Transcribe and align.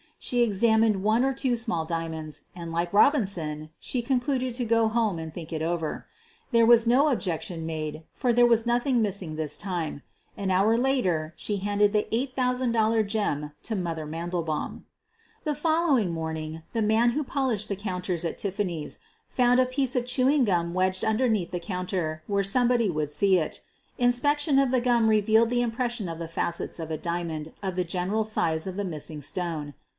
She 0.17 0.43
examined 0.43 1.01
one 1.03 1.23
or 1.25 1.33
two 1.33 1.55
small 1.55 1.83
diamonds 1.83 2.43
and, 2.55 2.71
like 2.71 2.93
Robinson, 2.93 3.69
she 3.79 4.01
con 4.03 4.19
eluded 4.19 4.53
to 4.55 4.65
go 4.65 4.87
home 4.87 5.17
and 5.19 5.33
think 5.33 5.51
it 5.51 5.63
over. 5.63 6.07
There 6.51 6.65
was 6.65 6.85
no 6.85 7.09
objection 7.09 7.65
made, 7.65 8.03
for 8.11 8.31
there 8.31 8.45
was 8.45 8.65
nothing 8.65 9.01
missing 9.01 9.35
this 9.35 9.57
time. 9.57 10.03
An 10.37 10.49
hour 10.51 10.77
later 10.77 11.33
she 11.37 11.57
handed 11.57 11.91
the 11.93 12.07
$8,000 12.11 13.07
gem 13.07 13.51
to 13.63 13.75
"Mother" 13.75 14.05
Mandelbaum. 14.05 14.85
The 15.43 15.55
following 15.55 16.11
morning 16.11 16.63
the 16.73 16.83
man 16.83 17.11
who 17.11 17.23
polished 17.23 17.67
the 17.69 17.75
QUEEN 17.75 17.95
OF 17.95 18.01
THE 18.01 18.07
BURGLARS 18.13 18.23
195 18.23 18.25
counters 18.25 18.25
at 18.25 18.37
Tiffany's 18.39 18.99
found 19.27 19.59
a 19.59 19.71
piece 19.71 19.95
of 19.95 20.05
chewing 20.05 20.43
gum 20.43 20.75
wedged 20.75 21.03
underneath 21.03 21.49
the 21.49 21.59
counter 21.59 22.23
where 22.27 22.43
nobody 22.55 22.89
would 22.91 23.09
see 23.09 23.37
it. 23.37 23.61
Inspection 23.97 24.59
of 24.59 24.69
the 24.69 24.81
gum 24.81 25.09
revealed 25.09 25.49
the 25.51 25.63
impres 25.63 25.91
sion 25.91 26.09
of 26.09 26.19
the 26.19 26.27
facets 26.27 26.79
of 26.79 26.89
a 26.91 26.97
diamond 26.97 27.53
of 27.63 27.75
the 27.75 27.83
general 27.83 28.23
size 28.23 28.65
of 28.67 28.77
the 28.77 28.85
missing 28.85 29.21
stone. 29.21 29.73